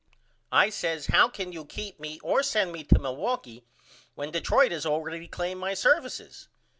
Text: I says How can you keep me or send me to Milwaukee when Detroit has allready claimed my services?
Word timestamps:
I 0.51 0.71
says 0.71 1.05
How 1.13 1.27
can 1.29 1.51
you 1.51 1.63
keep 1.63 1.99
me 1.99 2.19
or 2.23 2.41
send 2.41 2.71
me 2.71 2.83
to 2.85 2.97
Milwaukee 2.97 3.65
when 4.15 4.31
Detroit 4.31 4.71
has 4.71 4.83
allready 4.83 5.27
claimed 5.29 5.61
my 5.61 5.75
services? 5.75 6.47